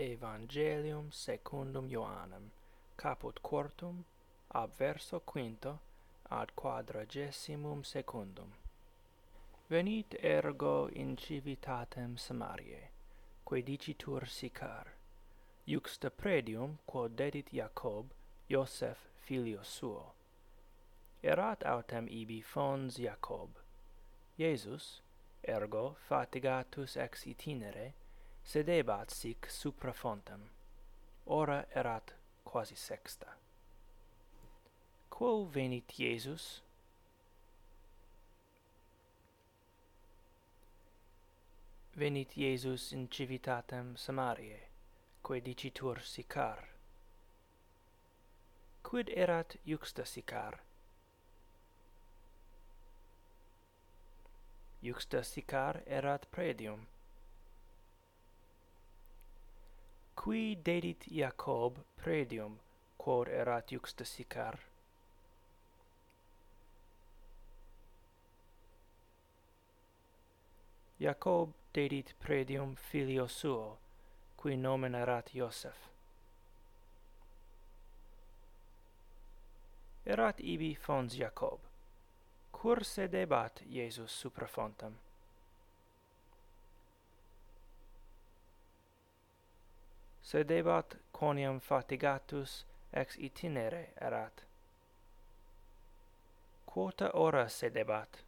Evangelium 0.00 1.12
secundum 1.12 1.86
Ioannem, 1.90 2.48
caput 2.96 3.42
quartum, 3.42 4.02
ab 4.54 4.70
verso 4.78 5.20
quinto, 5.20 5.78
ad 6.30 6.52
quadragesimum 6.56 7.84
secundum. 7.84 8.50
Venit 9.68 10.14
ergo 10.22 10.88
in 10.94 11.16
civitatem 11.16 12.16
Samariae, 12.16 12.88
quae 13.44 13.62
dicitur 13.62 14.26
sicar, 14.26 14.86
iuxta 15.68 16.10
predium 16.10 16.78
quod 16.86 17.14
dedit 17.14 17.50
Jacob, 17.52 18.06
Iosef 18.48 18.98
filio 19.18 19.62
suo. 19.62 20.14
Erat 21.22 21.62
autem 21.62 22.08
ibi 22.08 22.40
fons 22.40 22.96
Jacob. 22.96 23.50
Iesus, 24.38 25.02
ergo 25.46 25.96
fatigatus 26.08 26.96
ex 26.96 27.26
itinere, 27.26 27.92
sedebat 28.44 29.10
sic 29.10 29.50
supra 29.50 29.92
fontem. 29.92 30.48
Ora 31.26 31.64
erat 31.74 32.14
quasi 32.44 32.74
sexta. 32.74 33.36
Quo 35.10 35.44
venit 35.44 35.98
iesus 35.98 36.62
venit 41.96 42.36
iesus 42.36 42.92
in 42.92 43.08
civitatem 43.08 43.96
samariae 43.96 44.70
quae 45.22 45.40
dicitur 45.40 46.00
sicar. 46.00 46.64
Quid 48.82 49.10
erat 49.14 49.56
iuxta 49.66 50.04
sicar? 50.04 50.56
Iuxta 54.82 55.22
sicar 55.22 55.82
erat 55.86 56.26
predium 56.30 56.86
qui 60.20 60.58
dedit 60.62 61.06
Jacob 61.08 61.78
predium, 61.96 62.58
quod 62.96 63.28
erat 63.28 63.72
iuxta 63.72 64.04
sicar. 64.04 64.58
Jacob 71.00 71.54
dedit 71.72 72.12
predium 72.18 72.74
filio 72.76 73.26
suo, 73.26 73.78
qui 74.36 74.56
nomen 74.56 74.94
erat 74.94 75.32
Iosef. 75.34 75.88
Erat 80.04 80.40
ibi 80.40 80.74
fons 80.74 81.16
Jacob. 81.16 81.60
Cur 82.52 82.84
sedebat 82.84 83.62
Iesus 83.64 84.12
supra 84.12 84.46
fontem. 84.46 85.09
sedebat 90.30 90.94
quoniam 91.12 91.58
fatigatus 91.60 92.64
ex 92.92 93.16
itinere 93.18 93.92
erat. 94.00 94.44
Quota 96.66 97.10
ora 97.14 97.48
sedebat? 97.48 98.20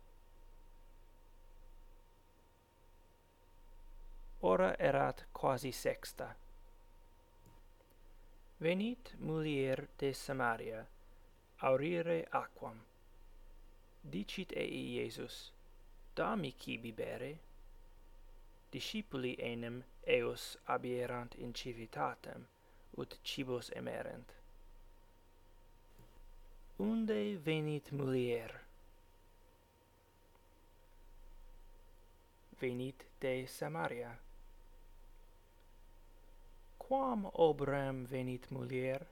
Ora 4.43 4.75
erat 4.79 5.25
quasi 5.33 5.73
sexta. 5.73 6.35
Venit 8.61 9.15
mulier 9.19 9.87
de 10.01 10.13
Samaria, 10.15 10.87
aurire 11.59 12.25
aquam. 12.33 12.83
Dicit 14.13 14.53
ei 14.57 14.97
Iesus, 14.97 15.53
dami 16.17 16.53
cibi 16.59 16.93
bere, 16.93 17.39
discipuli 18.73 19.37
enim 19.39 19.83
eos 20.07 20.57
abierant 20.67 21.35
in 21.35 21.53
civitatem, 21.55 22.47
ut 22.97 23.19
cibos 23.23 23.71
emerent. 23.77 24.33
Unde 26.79 27.39
venit 27.45 27.91
mulier? 27.93 28.61
Venit 32.61 33.07
de 33.21 33.47
Samaria. 33.47 34.19
Quam 36.79 37.31
obrem 37.33 38.05
venit 38.07 38.51
mulier? 38.51 39.07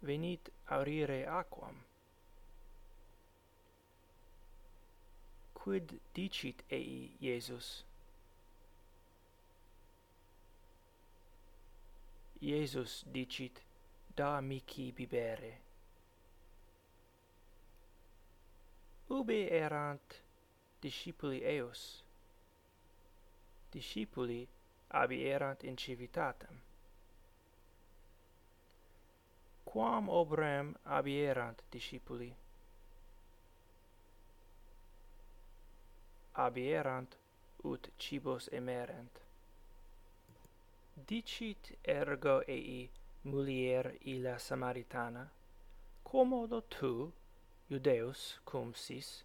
Venit 0.00 0.50
aurire 0.66 1.26
aquam. 1.26 1.87
quid 5.62 6.00
dicit 6.14 6.62
ei 6.70 7.16
Iesus? 7.20 7.84
Iesus 12.40 13.04
dicit, 13.12 13.62
da 14.14 14.40
mici 14.40 14.92
bibere. 14.92 15.60
Ubi 19.08 19.48
erant 19.50 20.22
discipuli 20.80 21.42
eos? 21.42 22.04
Discipuli 23.70 24.46
abi 24.88 25.24
erant 25.24 25.62
in 25.62 25.76
civitatem. 25.76 26.60
Quam 29.64 30.08
obrem 30.08 30.74
abierant 30.84 31.62
discipuli? 31.70 32.47
abierant 36.46 37.16
ut 37.70 37.90
cibos 37.98 38.48
emerent. 38.52 39.14
Dicit 41.08 41.72
ergo 41.84 42.36
ei 42.46 42.90
mulier 43.24 43.92
illa 44.12 44.38
samaritana 44.38 45.24
commodo 46.10 46.60
tu 46.60 47.12
judeus 47.70 48.40
cum 48.44 48.72
sis 48.74 49.24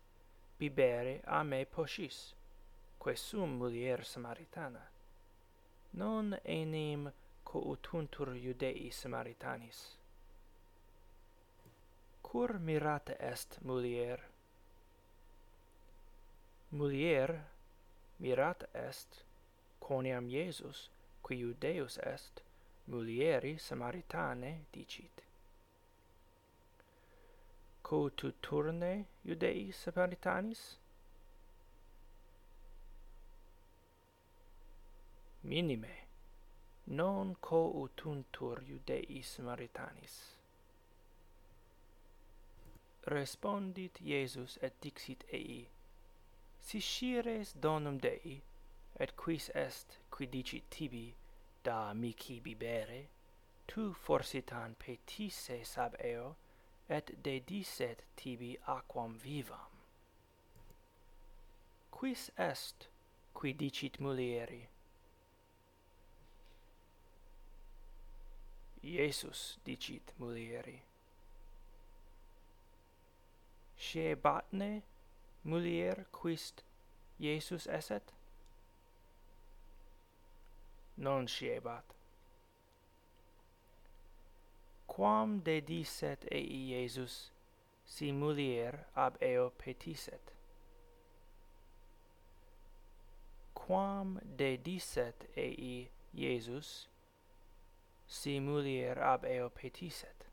bibere 0.59 1.21
a 1.25 1.43
me 1.43 1.65
poscis 1.65 2.33
quae 2.99 3.15
sum 3.15 3.57
mulier 3.59 4.03
samaritana? 4.03 4.83
Non 5.93 6.35
enim 6.43 7.11
coutuntur 7.43 8.29
Iudei 8.35 8.91
samaritanis. 8.91 9.79
Cur 12.21 12.59
mirata 12.59 13.13
est 13.19 13.59
mulier? 13.61 14.19
mulier 16.73 17.39
mirata 18.19 18.65
est 18.73 19.23
quoniam 19.79 20.27
Iesus, 20.27 20.89
qui 21.21 21.53
Deus 21.59 21.99
est, 22.01 22.41
mulieri 22.87 23.59
Samaritane 23.59 24.65
dicit. 24.71 25.21
Co 27.83 28.09
tu 28.09 28.33
turne 28.41 29.05
Samaritanis? 29.71 30.77
Minime, 35.43 35.95
non 36.85 37.35
co 37.39 37.71
utuntur 37.83 38.63
Iudei 38.67 39.21
Samaritanis. 39.21 40.37
Respondit 43.05 43.99
Iesus 44.01 44.57
et 44.61 44.73
dixit 44.81 45.23
ei, 45.31 45.67
si 46.63 46.79
scires 46.79 47.53
donum 47.59 47.97
Dei, 47.99 48.41
et 48.99 49.11
quis 49.17 49.49
est, 49.53 49.99
qui 50.09 50.27
dicit 50.27 50.63
tibi, 50.69 51.13
da 51.63 51.93
mici 51.93 52.39
bibere, 52.39 53.07
tu 53.67 53.93
forsitan 53.93 54.75
petisse 54.79 55.65
sab 55.65 55.95
eo, 55.99 56.35
et 56.89 57.11
dedicet 57.21 58.05
tibi 58.15 58.57
aquam 58.67 59.17
vivam. 59.17 59.73
Quis 61.91 62.31
est, 62.37 62.87
qui 63.33 63.53
dicit 63.53 63.99
mulieri? 63.99 64.67
Iesus 68.83 69.57
dicit 69.65 70.13
mulieri. 70.19 70.81
Scebatne 73.77 74.83
mulier 75.43 76.05
quist 76.11 76.63
Iesus 77.19 77.67
eset? 77.67 78.13
Non 80.95 81.27
sciebat. 81.27 81.95
Quam 84.87 85.41
dedisset 85.43 86.25
ei 86.31 86.45
Iesus, 86.69 87.31
si 87.85 88.11
mulier 88.11 88.85
ab 88.95 89.17
eo 89.21 89.49
petiset? 89.49 90.33
Quam 93.55 94.19
dedisset 94.37 95.25
ei 95.35 95.89
Iesus, 96.13 96.87
si 98.07 98.39
mulier 98.39 99.01
ab 99.01 99.25
eo 99.25 99.49
petiset? 99.49 100.27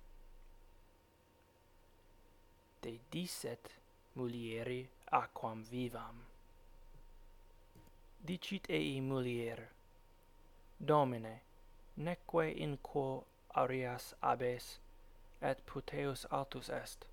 Dedisset 2.82 3.79
mulieri 4.16 4.88
aquam 5.12 5.64
vivam. 5.64 6.16
Dicit 8.24 8.66
ei 8.68 9.00
mulier, 9.00 9.68
Domine, 10.78 11.40
neque 11.96 12.50
in 12.56 12.78
quo 12.82 13.24
arias 13.54 14.14
abes, 14.22 14.78
et 15.42 15.64
puteus 15.66 16.26
altus 16.30 16.68
est, 16.68 17.06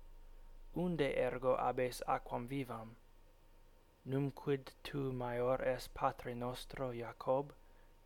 unde 0.74 1.08
ergo 1.16 1.54
abes 1.56 2.02
aquam 2.06 2.46
vivam. 2.48 2.96
Numquid 4.04 4.72
tu 4.82 5.12
maior 5.12 5.60
es 5.62 5.88
patre 5.88 6.34
nostro 6.34 6.92
Jacob, 6.92 7.52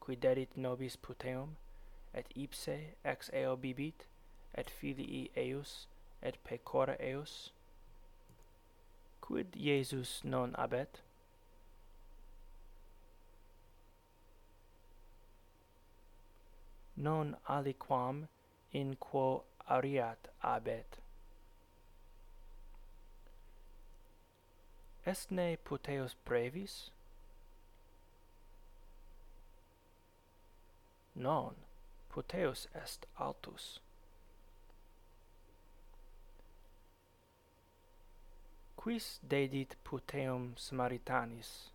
qui 0.05 0.17
dedit 0.17 0.57
nobis 0.57 0.97
puteum, 0.97 1.57
et 2.13 2.27
ipse 2.35 2.95
ex 3.05 3.31
eo 3.33 3.57
bibit, 3.57 4.07
et 4.55 4.69
filii 4.69 5.31
eius, 5.37 5.87
et 6.23 6.37
pecora 6.45 6.97
eius, 6.99 7.53
quid 9.23 9.53
Iesus 9.57 10.23
non 10.25 10.55
abet? 10.59 11.01
Non 16.97 17.37
aliquam 17.49 18.29
in 18.73 18.97
quo 18.97 19.45
ariat 19.71 20.29
abet. 20.45 20.99
Estne 25.07 25.57
puteos 25.65 26.15
brevis? 26.25 26.91
Non, 31.15 31.55
puteus 32.11 32.67
est 32.75 33.07
altus. 33.19 33.79
quis 38.83 39.21
dedit 39.31 39.77
puteum 39.85 40.55
Samaritanis? 40.57 41.71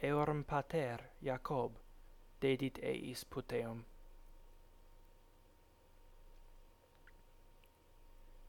Eorum 0.00 0.44
pater, 0.44 1.04
Jacob, 1.20 1.76
dedit 2.40 2.78
eis 2.82 3.24
puteum. 3.24 3.84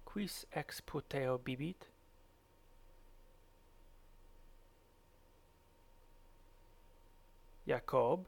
Quis 0.05 0.45
ex 0.55 0.81
puteo 0.81 1.37
bibit? 1.37 1.91
Jacob, 7.67 8.25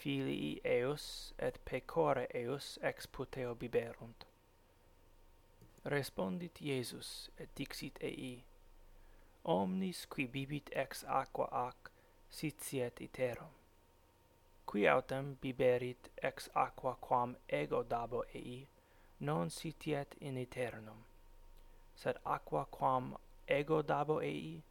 filii 0.00 0.60
eus 0.64 1.34
et 1.38 1.58
pecore 1.64 2.26
eus 2.34 2.78
ex 2.82 3.06
puteo 3.06 3.54
biberunt. 3.54 4.24
Respondit 5.84 6.60
Iesus 6.60 7.30
et 7.38 7.50
dixit 7.56 7.98
ei, 8.00 8.44
Omnis 9.44 10.06
qui 10.06 10.26
bibit 10.26 10.70
ex 10.72 11.04
aqua 11.08 11.48
ac, 11.52 11.90
sitiet 12.30 13.00
iterum. 13.00 13.54
Qui 14.66 14.86
autem 14.88 15.36
biberit 15.42 16.10
ex 16.22 16.48
aqua 16.54 16.94
quam 17.00 17.36
ego 17.48 17.82
dabo 17.82 18.22
ei, 18.34 18.68
non 19.20 19.50
sitiet 19.50 20.14
in 20.20 20.36
eternum. 20.36 21.04
Sed 21.94 22.16
aqua 22.24 22.64
quam 22.70 23.16
ego 23.48 23.82
dabo 23.82 24.20
ei, 24.20 24.62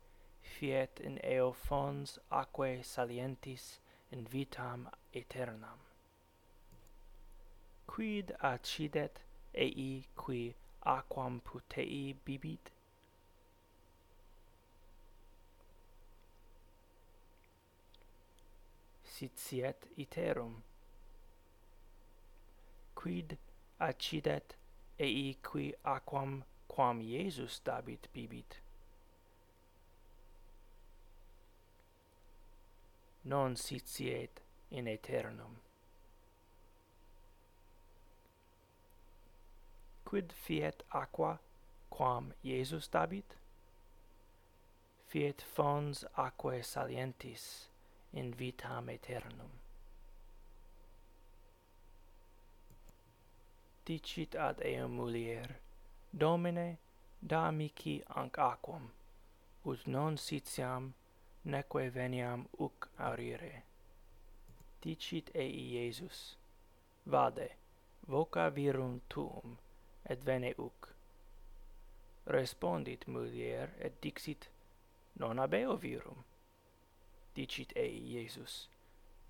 fiet 0.41 0.99
in 0.99 1.19
eo 1.23 1.51
fons 1.51 2.17
aquae 2.31 2.81
salientis 2.83 3.79
in 4.11 4.25
vitam 4.25 4.87
aeternam. 5.13 5.79
Quid 7.87 8.35
accidet 8.41 9.19
ei 9.53 10.05
qui 10.15 10.53
aquam 10.85 11.41
putei 11.41 12.15
bibit? 12.25 12.71
Sitiet 19.03 19.87
iterum. 19.97 20.63
Quid 22.95 23.37
accidet 23.79 24.55
ei 24.99 25.37
qui 25.41 25.73
aquam 25.83 26.43
quam 26.67 27.01
Iesus 27.01 27.59
dabit 27.63 28.07
bibit? 28.13 28.59
Non 33.25 33.55
sitiet 33.55 34.41
in 34.71 34.87
aeternum. 34.87 35.57
Quid 40.05 40.33
fiet 40.33 40.83
aqua 40.91 41.39
quam 41.89 42.33
Iesus 42.43 42.89
dabit? 42.89 43.35
Fiet 45.07 45.41
fons 45.41 46.03
aquae 46.17 46.61
salientis 46.63 47.69
in 48.13 48.33
vitam 48.33 48.89
aeternum. 48.89 49.51
Dicit 53.85 54.35
ad 54.35 54.61
eum 54.65 54.97
mulier, 54.97 55.55
Domine, 56.11 56.77
da 57.21 57.51
mici 57.51 58.01
anc 58.15 58.37
aquam, 58.37 58.91
ut 59.65 59.87
non 59.87 60.17
sitiam, 60.17 60.93
neque 61.45 61.89
veniam 61.89 62.47
uc 62.59 62.87
aurire 62.97 63.68
dicit 64.81 65.31
ei 65.33 65.51
Iesus, 65.73 66.37
Vade, 67.05 67.49
voca 68.07 68.49
virum 68.49 69.01
tuum, 69.09 69.57
et 70.05 70.25
vene 70.25 70.53
uc. 70.57 70.93
Respondit 72.25 73.07
mulier, 73.07 73.69
et 73.79 74.01
dixit, 74.01 74.49
Non 75.19 75.39
habeo 75.39 75.75
virum. 75.75 76.23
Dicit 77.35 77.73
ei 77.75 77.97
Iesus, 78.13 78.69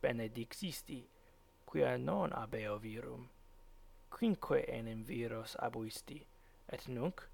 Benedixisti, 0.01 1.07
quia 1.65 1.97
non 1.97 2.31
habeo 2.31 2.77
virum. 2.77 3.29
Quinque 4.09 4.63
enim 4.67 5.03
viros 5.03 5.55
abuisti, 5.59 6.25
et 6.69 6.87
nunc, 6.87 7.27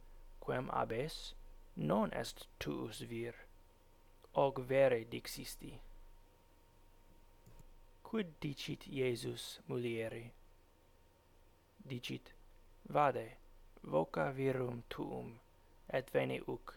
quem 0.46 0.70
abes, 0.70 1.36
non 1.76 2.14
est 2.14 2.48
tuus 2.60 3.02
vir. 3.02 3.36
Og 4.34 4.70
vere 4.70 5.04
dixisti. 5.04 5.80
Quid 8.06 8.28
dicit 8.40 8.86
Iesus 8.88 9.60
mulieri? 9.68 10.32
Dicit, 11.88 12.34
vade, 12.88 13.38
voca 13.82 14.32
virum 14.32 14.84
tuum, 14.88 15.40
et 15.90 16.12
veni 16.14 16.38
uc. 16.48 16.76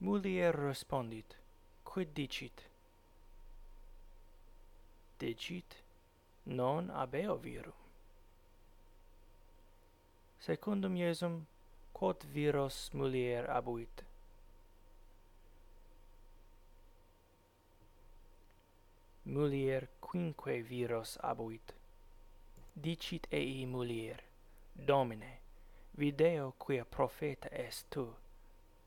Mulier 0.00 0.52
respondit, 0.52 1.38
quid 1.84 2.12
dicit? 2.14 2.68
Dicit, 5.18 5.80
non 6.44 6.90
abeo 6.90 7.36
virum. 7.36 7.80
Secundum 10.38 10.94
Iesum, 10.96 11.46
quod 11.94 12.28
viros 12.34 12.90
mulier 12.92 13.48
abuit? 13.50 14.07
mulier 19.28 19.88
quinque 20.00 20.62
viros 20.62 21.18
abuit. 21.22 21.74
Dicit 22.74 23.26
ei 23.30 23.66
mulier, 23.66 24.22
Domine, 24.72 25.38
video 25.98 26.54
quia 26.58 26.84
profeta 26.84 27.48
est 27.52 27.90
tu, 27.90 28.14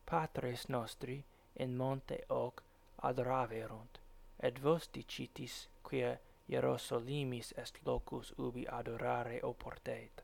patres 0.05 0.67
nostri 0.69 1.23
in 1.59 1.75
monte 1.77 2.23
hoc 2.29 2.63
adoraverunt, 3.03 3.99
et 4.39 4.59
vos 4.63 4.89
dicitis 4.93 5.67
quia 5.83 6.17
Hierosolimis 6.47 7.53
est 7.57 7.77
locus 7.85 8.33
ubi 8.37 8.65
adorare 8.67 9.39
oportet. 9.43 10.23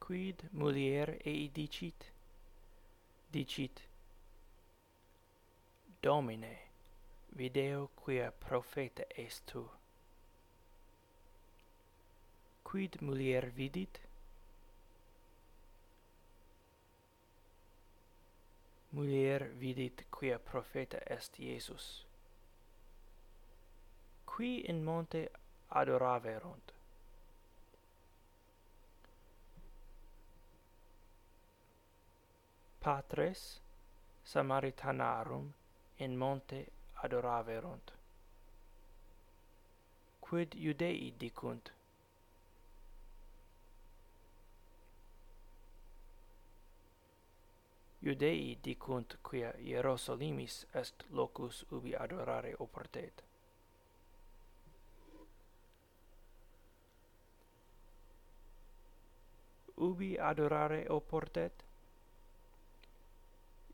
Quid 0.00 0.48
mulier 0.52 1.16
ei 1.24 1.50
dicit? 1.54 2.12
Dicit, 3.30 3.82
Domine, 6.02 6.67
video 7.36 7.90
quia 7.94 8.30
profeta 8.30 9.02
est 9.16 9.46
tu. 9.46 9.64
Quid 12.62 13.00
mulier 13.00 13.50
vidit? 13.56 14.00
Mulier 18.92 19.48
vidit 19.58 20.06
quia 20.10 20.38
profeta 20.38 20.98
est 21.06 21.38
Iesus. 21.38 22.04
Qui 24.26 24.64
in 24.68 24.82
monte 24.84 25.30
adoraverunt. 25.68 26.72
Patres 32.80 33.60
Samaritanarum 34.24 35.52
in 35.98 36.16
monte 36.16 36.77
adoraverunt 37.02 37.92
quid 40.20 40.54
iudei 40.54 41.14
dicunt 41.20 41.72
Iudei 48.02 48.58
dicunt 48.64 49.16
quia 49.22 49.52
Hierosolimis 49.58 50.66
est 50.72 51.02
locus 51.10 51.64
ubi 51.70 51.96
adorare 51.96 52.54
oportet. 52.58 53.24
Ubi 59.76 60.18
adorare 60.18 60.84
oportet? 60.88 61.64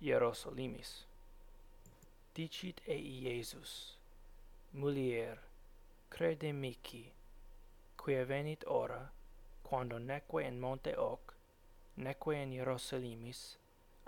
Hierosolimis 0.00 1.13
dicit 2.34 2.80
ei 2.86 3.22
Iesus, 3.22 3.96
Mulier, 4.72 5.38
crede 6.10 6.52
mici, 6.52 7.12
quia 7.96 8.24
venit 8.24 8.64
ora, 8.66 9.12
quando 9.62 9.98
neque 9.98 10.42
in 10.42 10.58
monte 10.58 10.94
hoc, 10.96 11.34
neque 11.96 12.42
in 12.42 12.50
Hierosolimis, 12.50 13.56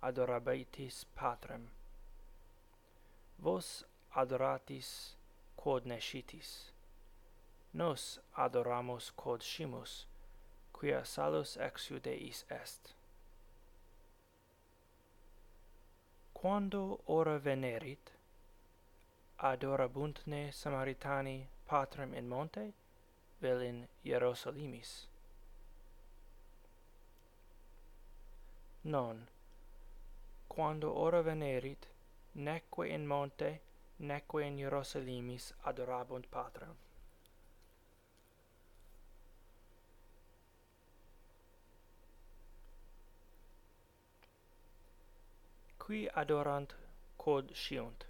adorabitis 0.02 1.04
patrem. 1.14 1.68
Vos 3.38 3.84
adoratis 4.14 5.14
quod 5.56 5.86
nescitis. 5.86 6.72
Nos 7.72 8.18
adoramus 8.36 9.12
quod 9.14 9.40
scimus, 9.42 10.06
quia 10.72 11.04
salus 11.04 11.56
ex 11.56 11.90
Iudeis 11.90 12.44
est. 12.50 12.94
Quando 16.32 17.00
ora 17.06 17.38
venerit, 17.38 18.15
adorabunt 19.38 20.26
ne 20.26 20.50
Samaritani 20.50 21.46
patrem 21.66 22.14
in 22.14 22.28
monte, 22.28 22.72
vel 23.40 23.60
in 23.60 23.88
Hierosolimis. 24.02 25.06
Non, 28.82 29.26
quando 30.48 30.90
ora 30.96 31.22
venerit, 31.22 31.86
neque 32.32 32.88
in 32.88 33.06
monte, 33.06 33.60
neque 33.96 34.44
in 34.44 34.56
Hierosolimis 34.56 35.52
adorabunt 35.64 36.26
patrem. 36.30 36.76
Qui 45.78 46.08
adorant 46.14 46.74
quod 47.16 47.52
sciunt. 47.52 48.06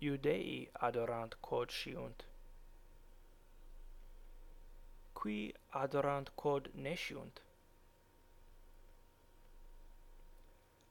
iudei 0.00 0.68
adorant 0.80 1.34
quod 1.40 1.70
sciunt. 1.70 2.24
Qui 5.14 5.54
adorant 5.72 6.34
quod 6.36 6.70
nesciunt 6.74 7.40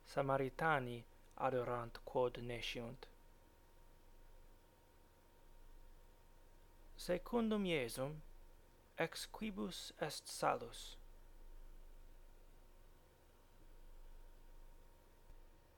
samaritani 0.07 1.03
adorant 1.37 1.99
quod 2.05 2.33
nesciunt 2.41 3.07
secundum 7.07 7.63
Iesum 7.65 8.21
ex 8.97 9.27
quibus 9.31 9.93
est 10.01 10.27
salus. 10.27 10.97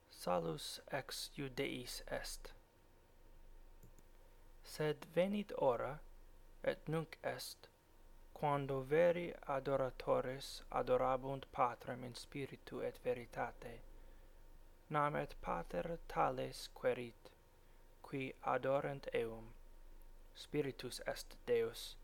Salus 0.10 0.80
ex 0.92 1.30
iudeis 1.38 2.02
est 2.08 2.59
sed 4.70 5.06
venit 5.16 5.52
ora, 5.58 5.94
et 6.64 6.88
nunc 6.88 7.18
est, 7.24 7.70
quando 8.34 8.82
veri 8.82 9.34
adoratores 9.48 10.64
adorabunt 10.80 11.46
patrem 11.52 12.04
in 12.04 12.14
spiritu 12.16 12.82
et 12.82 13.00
veritate, 13.04 13.74
nam 14.90 15.16
et 15.16 15.34
pater 15.42 15.98
tales 16.08 16.70
querit, 16.82 17.32
qui 18.04 18.34
adorant 18.44 19.08
eum. 19.14 19.48
Spiritus 20.36 21.02
est 21.06 21.36
Deus, 21.46 21.96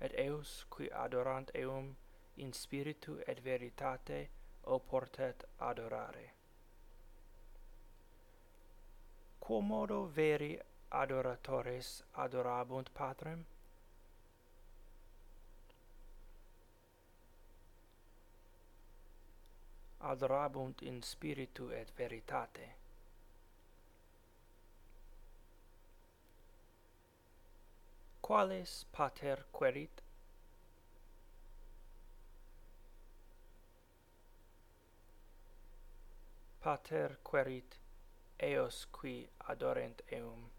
et 0.00 0.14
eus 0.18 0.64
qui 0.70 0.88
adorant 0.90 1.50
eum 1.54 1.96
in 2.36 2.52
spiritu 2.52 3.18
et 3.26 3.40
veritate 3.40 4.28
oportet 4.64 5.44
adorare. 5.60 6.30
Quomodo 9.40 10.06
veri 10.06 10.58
adoratores 10.90 12.02
adorabunt 12.14 12.88
patrem? 12.94 13.44
Adorabunt 20.00 20.82
in 20.82 21.02
spiritu 21.02 21.70
et 21.70 21.90
veritate. 21.98 22.74
Quales 28.20 28.84
pater 28.92 29.44
querit? 29.52 30.02
Pater 36.60 37.18
querit 37.22 37.78
eos 38.42 38.86
qui 38.90 39.28
adorent 39.48 40.02
eum. 40.10 40.55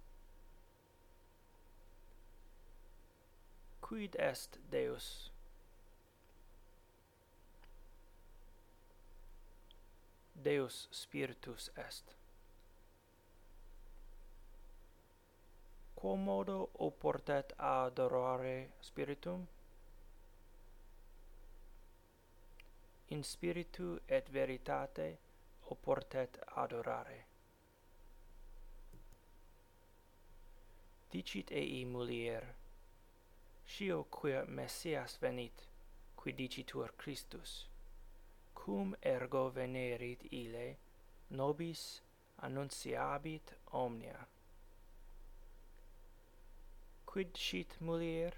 quid 3.88 4.16
est 4.20 4.60
Deus? 4.70 5.32
Deus 10.44 10.88
spiritus 10.92 11.72
est. 11.76 12.16
Quomodo 15.96 16.70
oportet 16.74 17.54
adorare 17.58 18.70
spiritum? 18.82 19.48
In 23.08 23.24
spiritu 23.24 24.00
et 24.06 24.30
veritate 24.34 25.18
oportet 25.70 26.40
adorare. 26.56 27.26
Dicit 31.10 31.52
ei 31.52 31.86
mulier 31.86 32.67
scio 33.68 34.04
quia 34.10 34.46
Messias 34.48 35.18
venit, 35.20 35.68
qui 36.16 36.34
dicitur 36.34 36.94
Christus, 36.98 37.68
cum 38.54 38.96
ergo 39.02 39.50
venerit 39.52 40.24
ile, 40.32 40.78
nobis 41.30 42.02
annunciabit 42.48 43.54
omnia. 43.72 44.28
Quid 47.06 47.36
scit 47.36 47.78
mulier? 47.80 48.36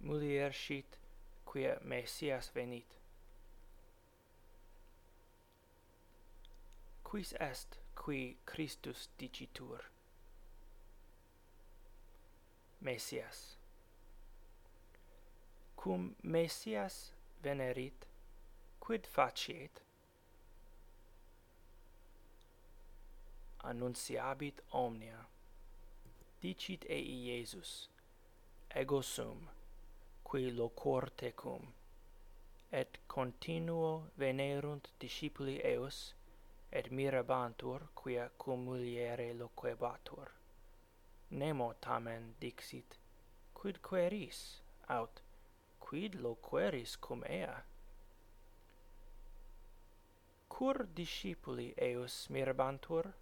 Mulier 0.00 0.52
scit, 0.52 0.98
quia 1.46 1.78
Messias 1.82 2.50
venit. 2.54 2.98
Quis 7.04 7.32
est 7.38 7.81
qui 8.04 8.36
Christus 8.44 9.08
dicitur. 9.16 9.80
Messias. 12.80 13.56
Cum 15.76 16.16
Messias 16.22 17.12
venerit, 17.44 18.06
quid 18.80 19.06
faciet? 19.06 19.82
Annunciabit 23.62 24.60
omnia. 24.72 25.26
Dicit 26.40 26.84
ei 26.88 27.04
Iesus, 27.28 27.88
ego 28.74 29.00
sum, 29.02 29.46
qui 30.24 30.50
locor 30.50 31.10
tecum, 31.16 31.68
et 32.72 32.98
continuo 33.06 34.10
venerunt 34.18 34.90
discipuli 34.98 35.60
eus, 35.64 36.14
et 36.72 36.90
mirabantur 36.90 37.88
quia 37.94 38.30
cum 38.38 38.64
muliere 38.64 39.34
loquebatur. 39.34 40.28
Nemo 41.30 41.74
tamen 41.80 42.34
dixit, 42.40 42.96
quid 43.54 43.82
queris, 43.82 44.60
aut, 44.88 45.20
quid 45.80 46.14
loqueris 46.14 46.96
cum 47.00 47.24
ea? 47.28 47.62
Cur 50.48 50.86
discipuli 50.94 51.74
eus 51.76 52.28
mirabantur? 52.30 53.12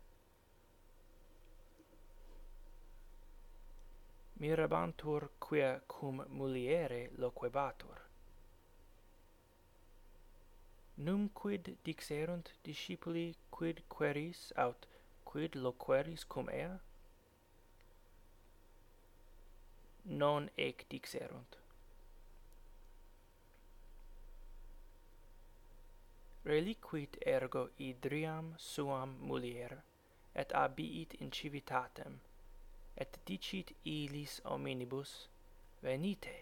Mirabantur 4.41 5.29
quia 5.41 5.81
cum 5.89 6.25
muliere 6.29 7.11
loquebatur 7.19 8.10
num 11.05 11.29
quid 11.41 11.77
dixerunt 11.85 12.49
discipuli 12.65 13.35
quid 13.51 13.79
queris 13.89 14.41
aut 14.65 14.87
quid 15.25 15.55
loqueris 15.55 16.25
cum 16.33 16.49
ea? 16.51 16.73
Non 20.05 20.51
ec 20.57 20.85
dixerunt. 20.91 21.57
Reliquit 26.45 27.17
ergo 27.27 27.65
idriam 27.89 28.55
suam 28.59 29.17
mulier 29.29 29.83
et 30.35 30.53
abiit 30.65 31.15
in 31.23 31.31
civitatem 31.31 32.21
et 32.97 33.19
dicit 33.25 33.73
ilis 33.85 34.41
hominibus 34.45 35.29
venite 35.83 36.37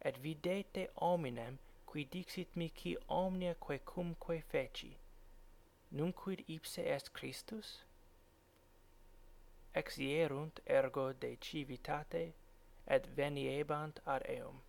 et 0.00 0.16
videte 0.24 0.88
hominem 0.96 1.58
qui 1.90 2.04
dixit 2.14 2.56
mihi 2.56 2.96
omnia 3.08 3.54
quae 3.66 3.78
cumque 3.92 4.36
feci. 4.50 4.90
Nunquid 5.90 6.44
ipse 6.46 6.82
est 6.96 7.12
Christus? 7.12 7.70
Exierunt 9.74 10.60
ergo 10.66 11.12
de 11.12 11.36
civitate 11.40 12.22
et 12.86 13.08
veniebant 13.16 13.98
ad 14.06 14.22
eum. 14.28 14.62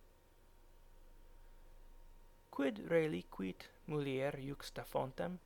Quid 2.50 2.82
reliquit 2.90 3.68
mulier 3.86 4.36
juxta 4.48 4.84
fontem 4.84 5.38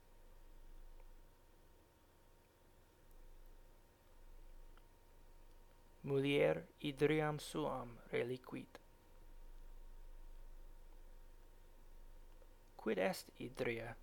mulier 6.02 6.64
idriam 6.80 7.38
suam 7.38 7.98
reliquit. 8.12 8.85
quid 12.86 12.98
est 12.98 13.26
idria? 13.40 13.96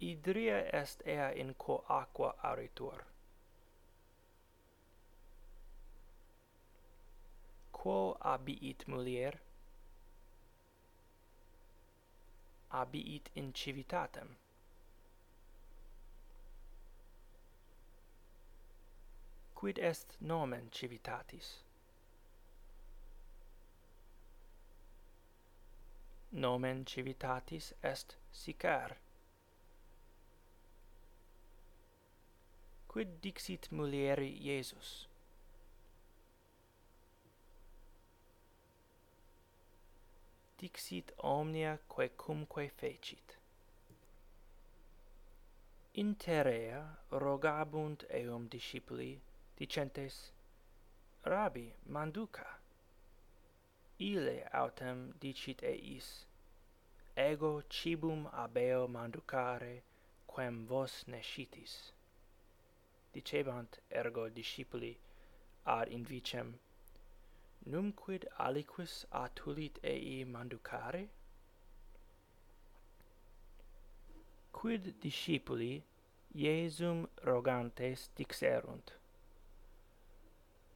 Idria 0.00 0.56
est 0.72 1.02
ea 1.06 1.30
in 1.40 1.54
quo 1.54 1.84
aqua 1.88 2.34
aritur 2.42 3.04
quo 7.86 8.16
abiit 8.20 8.88
mulier? 8.88 9.38
Abiit 12.70 13.30
in 13.36 13.52
civitatem. 13.52 14.34
Quid 19.54 19.78
est 19.78 20.16
nomen 20.20 20.68
civitatis? 20.72 21.65
nomen 26.36 26.84
civitatis 26.84 27.72
est 27.82 28.16
sicar. 28.30 28.96
Quid 32.86 33.20
dixit 33.22 33.70
mulieri 33.70 34.30
Iesus? 34.40 35.08
Dixit 40.58 41.12
omnia 41.22 41.78
quae 41.88 42.08
cumque 42.16 42.70
fecit. 42.70 43.38
In 45.94 46.14
terrea 46.16 46.98
rogabunt 47.10 48.04
eum 48.10 48.48
discipuli, 48.48 49.18
dicentes, 49.56 50.32
Rabi, 51.24 51.72
manduca. 51.88 52.46
Ile 53.98 54.46
autem 54.52 55.14
dicit 55.18 55.62
eis, 55.62 56.25
ego 57.16 57.62
cibum 57.70 58.28
abeo 58.32 58.86
manducare, 58.86 59.82
quem 60.26 60.66
vos 60.66 61.04
nescitis. 61.06 61.92
Dicebant 63.12 63.78
ergo 63.90 64.28
discipuli 64.28 64.94
ad 65.64 65.88
invicem, 65.88 66.58
Numquid 67.64 68.26
aliquis 68.38 69.06
atulit 69.10 69.78
ei 69.82 70.24
manducare? 70.24 71.08
Quid 74.52 75.00
discipuli 75.00 75.82
Iesum 76.34 77.08
rogantes 77.24 78.10
dixerunt? 78.14 78.92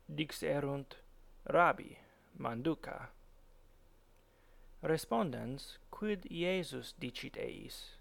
Dixerunt, 0.09 0.97
Rabi, 1.45 1.99
manduca. 2.39 3.20
Respondens, 4.83 5.77
quid 5.91 6.27
Iesus 6.31 6.95
dicit 6.99 7.37
eis? 7.37 7.97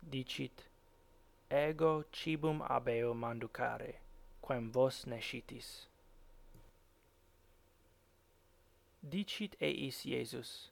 Dicit, 0.00 0.62
ego 1.50 2.04
cibum 2.10 2.62
abeo 2.62 3.12
manducare, 3.12 3.96
quem 4.40 4.70
vos 4.72 5.04
nescitis. 5.04 5.86
Dicit 9.06 9.54
eis 9.60 10.06
Iesus, 10.06 10.70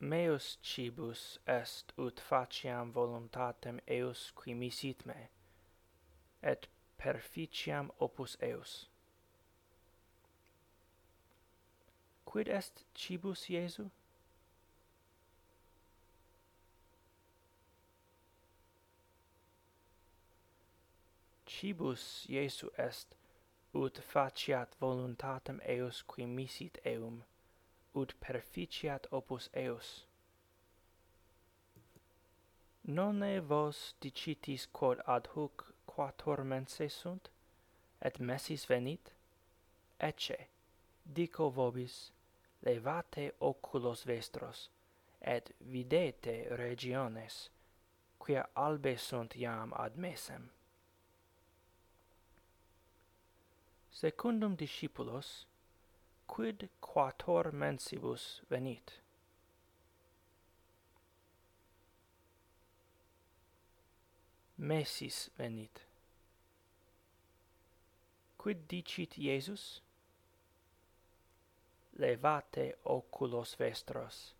Meus 0.00 0.56
cibus 0.62 1.38
est 1.46 1.92
ut 1.98 2.18
faciam 2.18 2.92
voluntatem 2.92 3.80
eus 3.86 4.32
qui 4.34 4.54
misit 4.54 5.04
me, 5.04 5.28
et 6.42 6.68
perficiam 6.98 7.90
opus 8.00 8.38
eus. 8.42 8.88
Quid 12.24 12.48
est 12.48 12.84
cibus 12.94 13.48
Iesu? 13.50 13.90
cibus 21.56 22.26
Iesu 22.28 22.68
est, 22.76 23.14
ut 23.72 23.98
faciat 24.12 24.74
voluntatem 24.78 25.60
eus 25.64 26.02
qui 26.02 26.26
misit 26.26 26.78
eum, 26.84 27.22
ut 27.94 28.14
perficiat 28.20 29.06
opus 29.10 29.48
eus. 29.54 30.04
Nonne 32.84 33.40
vos 33.40 33.94
dicitis 34.00 34.66
quod 34.72 35.00
ad 35.06 35.26
hoc 35.34 35.64
quator 35.86 36.44
mense 36.44 36.88
sunt, 36.88 37.30
et 38.02 38.20
messis 38.20 38.66
venit? 38.66 39.12
Ecce, 39.98 40.36
dico 41.02 41.48
vobis, 41.50 42.10
levate 42.66 43.32
oculos 43.40 44.04
vestros, 44.04 44.68
et 45.20 45.54
videte 45.60 46.36
regiones, 46.50 47.48
quia 48.18 48.44
albe 48.54 48.96
sunt 48.96 49.34
iam 49.36 49.72
ad 49.72 49.96
mesem. 49.96 50.50
secundum 53.96 54.54
discipulos, 54.56 55.46
quid 56.26 56.68
quator 56.82 57.50
mensibus 57.50 58.42
venit. 58.50 59.00
Messis 64.58 65.30
venit. 65.38 65.86
Quid 68.36 68.68
dicit 68.68 69.16
Iesus? 69.16 69.80
Levate 71.98 72.74
oculos 72.84 73.56
vestros, 73.56 74.34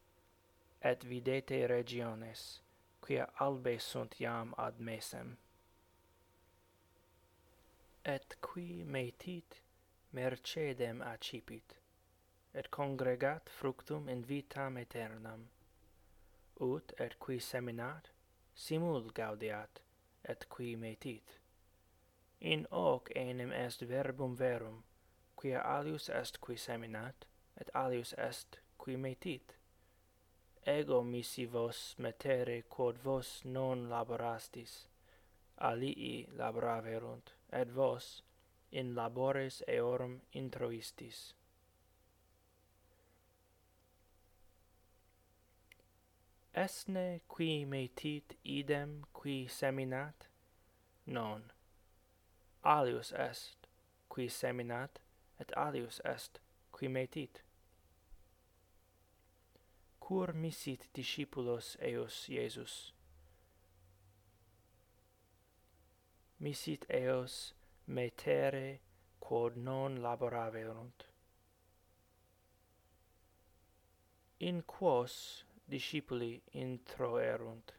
et 0.83 1.03
videte 1.03 1.67
regiones, 1.67 2.61
quia 3.01 3.27
albe 3.41 3.79
sunt 3.79 4.21
iam 4.21 4.55
ad 4.59 4.79
mesem 4.79 5.39
et 8.15 8.37
qui 8.47 8.85
metit 8.85 9.61
mercedem 10.13 11.01
accipit 11.03 11.75
et 12.55 12.69
congregat 12.71 13.51
fructum 13.59 14.09
in 14.09 14.23
vitam 14.29 14.77
aeternam. 14.83 15.49
Ut 16.61 16.93
et 16.99 17.17
qui 17.25 17.39
seminat 17.41 18.11
simul 18.55 19.11
gaudiat 19.19 19.83
et 20.25 20.47
qui 20.55 20.77
metit 20.77 21.39
in 22.41 22.67
hoc 22.71 23.11
enim 23.17 23.53
est 23.53 23.83
verbum 23.93 24.37
verum 24.37 24.83
quia 25.37 25.61
alius 25.77 26.09
est 26.09 26.41
qui 26.47 26.57
seminat 26.57 27.27
et 27.61 27.71
alius 27.75 28.13
est 28.29 28.61
qui 28.79 28.97
metit 28.97 29.57
ego 30.79 31.03
missi 31.03 31.47
vos 31.47 31.81
metere 31.99 32.63
quod 32.77 33.03
vos 33.05 33.41
non 33.45 33.89
laborastis 33.89 34.87
alii 35.59 36.27
laboraverunt 36.39 37.36
et 37.53 37.71
vos 37.71 38.23
in 38.73 38.95
labores 38.95 39.63
eorum 39.69 40.21
introistis. 40.33 41.35
Esne 46.57 47.21
qui 47.29 47.67
metit 47.67 48.39
idem 48.45 49.05
qui 49.13 49.47
seminat? 49.47 50.29
Non. 51.07 51.43
Alius 52.65 53.13
est 53.13 53.69
qui 54.09 54.29
seminat, 54.29 54.99
et 55.39 55.53
alius 55.55 56.01
est 56.05 56.41
qui 56.73 56.89
metit. 56.89 57.43
Cur 60.01 60.33
misit 60.35 60.89
discipulos 60.95 61.77
eos 61.83 62.29
Iesus? 62.29 62.96
misit 66.39 66.85
eos 66.91 67.55
metere 67.87 68.81
quod 69.19 69.57
non 69.57 69.97
laboraverunt. 70.03 71.07
In 74.39 74.63
quos 74.67 75.45
discipuli 75.65 76.43
introerunt. 76.53 77.73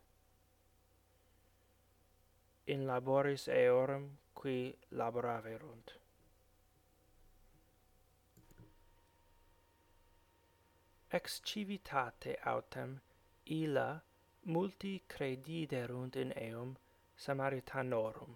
In 2.65 2.85
laboris 2.85 3.47
eorum 3.47 4.17
qui 4.33 4.75
laboraverunt. 4.91 5.91
Ex 11.09 11.41
civitate 11.41 12.37
autem 12.43 12.99
illa 13.45 14.01
multi 14.43 15.03
crediderunt 15.07 16.15
in 16.15 16.33
eum 16.35 16.75
Samaritanorum, 17.17 18.35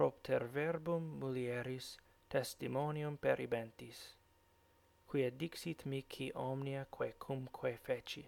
propter 0.00 0.46
verbum 0.46 1.18
mulieris 1.20 1.98
testimonium 2.28 3.18
peribentis, 3.18 3.98
quia 5.06 5.30
dixit 5.30 5.84
mihi 5.84 6.30
omnia 6.34 6.86
quae 6.90 7.12
cumque 7.18 7.76
feci. 7.76 8.24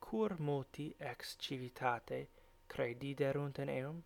Cur 0.00 0.34
multi 0.38 0.88
ex 0.98 1.36
civitate 1.36 2.28
crediderunt 2.66 3.58
in 3.58 3.68
eum? 3.68 4.02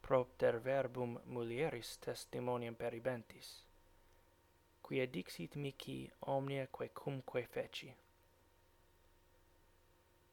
Propter 0.00 0.58
verbum 0.58 1.20
mulieris 1.26 1.96
testimonium 2.00 2.74
peribentis, 2.74 3.54
quia 4.82 5.06
dixit 5.06 5.54
mihi 5.54 6.10
omnia 6.26 6.66
quae 6.66 6.90
cumque 6.92 7.46
feci. 7.46 7.94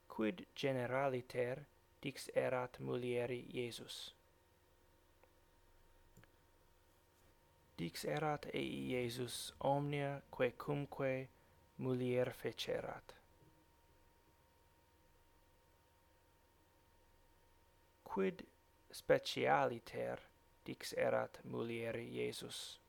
Quid 0.08 0.48
generaliter 0.56 1.68
dix 2.04 2.30
erat 2.36 2.80
mulieri 2.80 3.46
Iesus. 3.54 4.16
Dix 7.78 8.06
erat 8.06 8.46
ei 8.54 8.70
Iesus 8.92 9.54
omnia 9.60 10.22
quae 10.32 10.52
cumque 10.52 11.30
mulier 11.78 12.34
fecerat. 12.34 13.16
Quid 18.04 18.44
specialiter 18.92 20.22
dix 20.66 20.94
erat 20.94 21.40
mulieri 21.44 22.08
Iesus? 22.18 22.80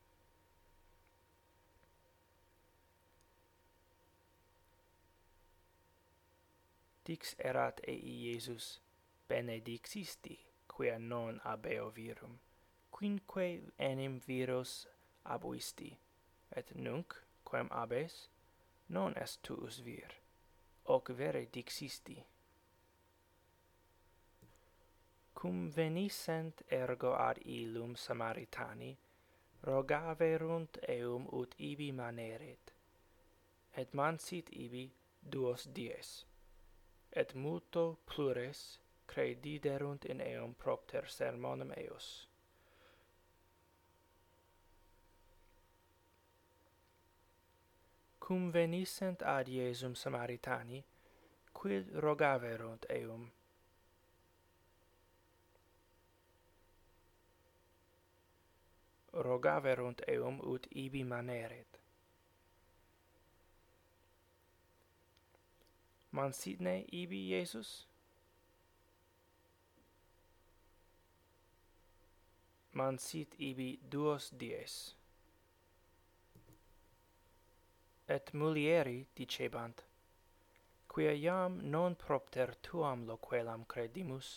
Dix 7.07 7.35
erat 7.39 7.81
ei 7.87 8.01
Iesus 8.33 8.88
benedixisti 9.29 10.39
quia 10.67 10.99
non 10.99 11.41
abeo 11.45 11.91
virum. 11.91 12.39
Quinque 12.91 13.49
enim 13.79 14.21
viros 14.27 14.87
abuisti 15.25 15.91
et 16.57 16.75
nunc 16.75 17.15
quem 17.45 17.69
abes 17.71 18.29
non 18.89 19.13
est 19.17 19.43
tuus 19.43 19.81
vir. 19.87 20.15
Hoc 20.85 21.13
vere 21.13 21.47
dixisti. 21.53 22.25
Cum 25.35 25.69
venissent 25.71 26.63
ergo 26.69 27.13
ad 27.15 27.39
illum 27.45 27.95
samaritani 27.95 28.97
rogaverunt 29.63 30.79
eum 30.89 31.27
ut 31.33 31.55
ibi 31.59 31.93
maneret 31.93 32.73
et 33.81 33.95
mansit 33.95 34.51
ibi 34.65 34.85
duos 35.21 35.67
dies 35.77 36.25
et 37.13 37.35
multo 37.35 37.85
plures 38.07 38.61
crediderunt 39.09 40.05
in 40.05 40.21
eum 40.21 40.55
propter 40.55 41.09
sermonem 41.09 41.71
eius. 41.71 42.29
Cum 48.19 48.51
venissent 48.53 49.23
ad 49.23 49.49
Iesum 49.49 49.95
Samaritani, 49.95 50.85
quid 51.53 51.89
rogaverunt 51.95 52.85
eum? 52.89 53.31
Rogaverunt 59.13 60.01
eum 60.07 60.41
ut 60.41 60.67
ibi 60.71 61.05
maneret. 61.05 61.81
Mansidne 66.11 66.85
ibi 66.93 67.31
Iesus? 67.31 67.88
mansit 72.79 73.35
ibi 73.51 73.71
duos 73.91 74.31
dies. 74.41 74.75
Et 78.17 78.33
mulieri 78.33 79.01
dicebant, 79.17 79.83
quia 80.89 81.13
iam 81.13 81.59
non 81.75 81.95
propter 82.05 82.55
tuam 82.63 83.07
loquelam 83.11 83.67
credimus, 83.73 84.29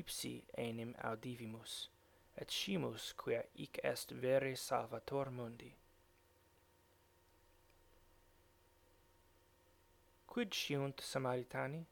ipsi 0.00 0.34
enim 0.66 0.94
audivimus, 1.10 1.88
et 2.36 2.50
scimus 2.50 3.12
quia 3.22 3.42
ic 3.54 3.80
est 3.92 4.12
vere 4.24 4.54
salvator 4.56 5.30
mundi. 5.30 5.72
Quid 10.26 10.50
sciunt 10.54 11.00
Samaritani? 11.00 11.84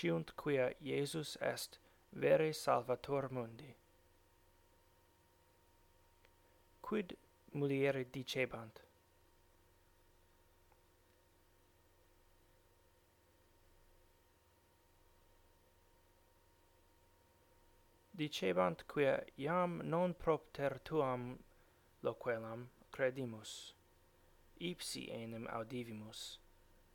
sciunt 0.00 0.34
quia 0.34 0.72
Iesus 0.80 1.36
est 1.42 1.78
vere 2.12 2.52
salvator 2.52 3.28
mundi. 3.30 3.74
Quid 6.80 7.16
muliere 7.52 8.06
dicebant? 8.10 8.80
Dicebant 18.16 18.86
quia 18.86 19.22
iam 19.36 19.82
non 19.84 20.14
propter 20.14 20.80
tuam 20.82 21.38
loquelam 22.02 22.68
credimus, 22.90 23.74
ipsi 24.58 25.10
enim 25.12 25.46
audivimus, 25.50 26.38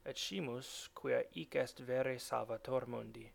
et 0.05 0.17
scimus, 0.17 0.89
quia 0.93 1.23
ic 1.33 1.55
est 1.55 1.81
vere 1.81 2.19
salvator 2.19 2.87
mundi. 2.87 3.25